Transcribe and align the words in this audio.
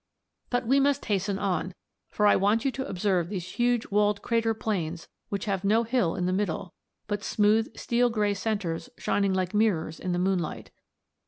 ]"But 0.49 0.65
we 0.65 0.79
must 0.79 1.05
hasten 1.05 1.37
on, 1.37 1.75
for 2.09 2.25
I 2.25 2.35
want 2.35 2.65
you 2.65 2.71
to 2.71 2.87
observe 2.87 3.29
those 3.29 3.47
huge 3.49 3.85
walled 3.91 4.23
crater 4.23 4.55
plains 4.55 5.07
which 5.29 5.45
have 5.45 5.63
no 5.63 5.83
hill 5.83 6.15
in 6.15 6.25
the 6.25 6.33
middle, 6.33 6.73
but 7.05 7.23
smooth 7.23 7.77
steel 7.77 8.09
grey 8.09 8.33
centres 8.33 8.89
shining 8.97 9.35
like 9.35 9.53
mirrors 9.53 9.99
in 9.99 10.11
the 10.11 10.17
moonlight. 10.17 10.71